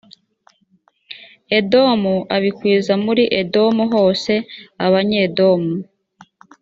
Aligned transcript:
edomu 1.57 2.15
abikwiza 2.35 2.93
muri 3.05 3.23
edomu 3.41 3.83
hose 3.93 4.33
abanyedomu 4.85 5.73